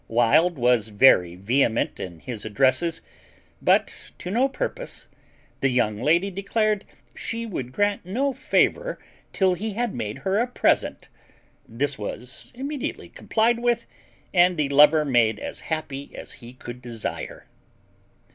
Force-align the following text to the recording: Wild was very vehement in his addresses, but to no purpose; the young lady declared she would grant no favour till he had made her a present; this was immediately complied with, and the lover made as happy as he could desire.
Wild 0.07 0.57
was 0.57 0.87
very 0.87 1.35
vehement 1.35 1.99
in 1.99 2.21
his 2.21 2.43
addresses, 2.43 3.01
but 3.61 3.95
to 4.17 4.31
no 4.31 4.49
purpose; 4.49 5.07
the 5.59 5.69
young 5.69 6.01
lady 6.01 6.31
declared 6.31 6.85
she 7.13 7.45
would 7.45 7.71
grant 7.71 8.03
no 8.03 8.33
favour 8.33 8.97
till 9.31 9.53
he 9.53 9.73
had 9.73 9.93
made 9.93 10.17
her 10.25 10.39
a 10.39 10.47
present; 10.47 11.07
this 11.69 11.99
was 11.99 12.51
immediately 12.55 13.09
complied 13.09 13.59
with, 13.59 13.85
and 14.33 14.57
the 14.57 14.69
lover 14.69 15.05
made 15.05 15.39
as 15.39 15.59
happy 15.69 16.09
as 16.15 16.33
he 16.41 16.51
could 16.51 16.81
desire. 16.81 17.45